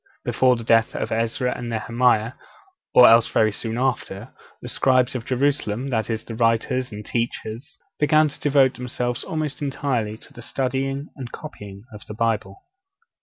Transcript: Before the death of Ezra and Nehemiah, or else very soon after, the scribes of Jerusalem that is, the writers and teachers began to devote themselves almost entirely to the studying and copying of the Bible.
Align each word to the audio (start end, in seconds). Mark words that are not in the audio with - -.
Before 0.25 0.55
the 0.55 0.63
death 0.63 0.95
of 0.95 1.11
Ezra 1.11 1.55
and 1.55 1.69
Nehemiah, 1.69 2.33
or 2.91 3.07
else 3.07 3.27
very 3.27 3.51
soon 3.51 3.77
after, 3.77 4.33
the 4.59 4.67
scribes 4.67 5.13
of 5.13 5.25
Jerusalem 5.25 5.91
that 5.91 6.09
is, 6.09 6.23
the 6.23 6.33
writers 6.33 6.91
and 6.91 7.05
teachers 7.05 7.77
began 7.99 8.27
to 8.29 8.39
devote 8.39 8.73
themselves 8.77 9.23
almost 9.23 9.61
entirely 9.61 10.17
to 10.17 10.33
the 10.33 10.41
studying 10.41 11.09
and 11.15 11.31
copying 11.31 11.83
of 11.93 12.03
the 12.07 12.15
Bible. 12.15 12.63